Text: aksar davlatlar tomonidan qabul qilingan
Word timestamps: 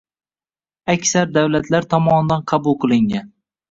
aksar 0.93 1.31
davlatlar 1.37 1.91
tomonidan 1.95 2.47
qabul 2.55 2.83
qilingan 2.85 3.35